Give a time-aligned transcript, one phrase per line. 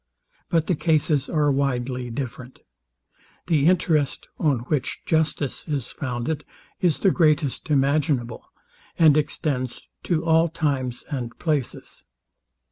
[0.49, 2.61] But the cases are widely different.
[3.45, 6.43] The interest, on which justice is founded,
[6.79, 8.49] is the greatest imaginable,
[8.97, 12.05] and extends to all times and places.